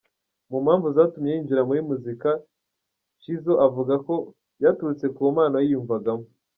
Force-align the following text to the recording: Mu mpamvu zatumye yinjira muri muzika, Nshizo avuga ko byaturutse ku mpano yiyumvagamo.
Mu 0.49 0.57
mpamvu 0.65 0.87
zatumye 0.95 1.29
yinjira 1.33 1.61
muri 1.69 1.79
muzika, 1.89 2.29
Nshizo 3.17 3.53
avuga 3.67 3.93
ko 4.05 4.13
byaturutse 4.57 5.05
ku 5.15 5.21
mpano 5.33 5.57
yiyumvagamo. 5.63 6.25